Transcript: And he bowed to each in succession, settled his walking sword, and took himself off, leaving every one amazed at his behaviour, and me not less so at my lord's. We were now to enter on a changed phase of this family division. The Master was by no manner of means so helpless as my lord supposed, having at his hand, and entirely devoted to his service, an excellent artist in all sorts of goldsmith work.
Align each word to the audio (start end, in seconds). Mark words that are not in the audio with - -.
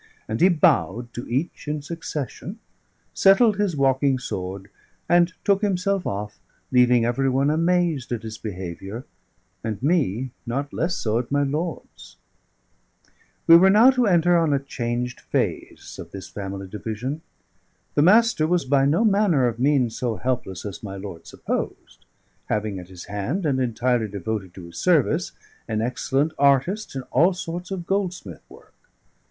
And 0.27 0.41
he 0.41 0.49
bowed 0.49 1.13
to 1.13 1.27
each 1.27 1.67
in 1.67 1.83
succession, 1.83 2.57
settled 3.13 3.57
his 3.57 3.75
walking 3.75 4.17
sword, 4.17 4.71
and 5.07 5.31
took 5.43 5.61
himself 5.61 6.07
off, 6.07 6.39
leaving 6.71 7.05
every 7.05 7.29
one 7.29 7.51
amazed 7.51 8.11
at 8.11 8.23
his 8.23 8.39
behaviour, 8.39 9.05
and 9.63 9.83
me 9.83 10.31
not 10.43 10.73
less 10.73 10.95
so 10.95 11.19
at 11.19 11.31
my 11.31 11.43
lord's. 11.43 12.17
We 13.45 13.55
were 13.57 13.69
now 13.69 13.91
to 13.91 14.07
enter 14.07 14.35
on 14.39 14.53
a 14.55 14.59
changed 14.59 15.19
phase 15.19 15.99
of 15.99 16.09
this 16.09 16.27
family 16.27 16.67
division. 16.67 17.21
The 17.93 18.01
Master 18.01 18.47
was 18.47 18.65
by 18.65 18.87
no 18.87 19.05
manner 19.05 19.45
of 19.45 19.59
means 19.59 19.99
so 19.99 20.15
helpless 20.15 20.65
as 20.65 20.81
my 20.81 20.95
lord 20.97 21.27
supposed, 21.27 22.05
having 22.45 22.79
at 22.79 22.89
his 22.89 23.05
hand, 23.05 23.45
and 23.45 23.59
entirely 23.59 24.07
devoted 24.07 24.55
to 24.55 24.63
his 24.65 24.79
service, 24.79 25.33
an 25.67 25.79
excellent 25.79 26.31
artist 26.39 26.95
in 26.95 27.03
all 27.11 27.35
sorts 27.35 27.69
of 27.69 27.85
goldsmith 27.85 28.41
work. 28.49 28.73